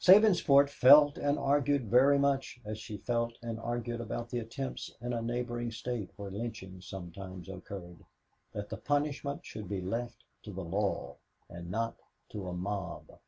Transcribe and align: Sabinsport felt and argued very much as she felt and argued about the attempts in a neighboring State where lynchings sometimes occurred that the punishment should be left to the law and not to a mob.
Sabinsport 0.00 0.70
felt 0.70 1.18
and 1.18 1.38
argued 1.38 1.90
very 1.90 2.18
much 2.18 2.58
as 2.64 2.78
she 2.78 2.96
felt 2.96 3.36
and 3.42 3.60
argued 3.60 4.00
about 4.00 4.30
the 4.30 4.38
attempts 4.38 4.90
in 5.02 5.12
a 5.12 5.20
neighboring 5.20 5.70
State 5.70 6.08
where 6.16 6.30
lynchings 6.30 6.86
sometimes 6.88 7.50
occurred 7.50 8.02
that 8.54 8.70
the 8.70 8.78
punishment 8.78 9.44
should 9.44 9.68
be 9.68 9.82
left 9.82 10.24
to 10.42 10.52
the 10.52 10.64
law 10.64 11.16
and 11.50 11.70
not 11.70 11.96
to 12.30 12.48
a 12.48 12.54
mob. 12.54 13.18